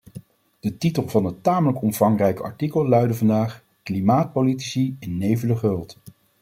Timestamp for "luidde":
2.87-3.13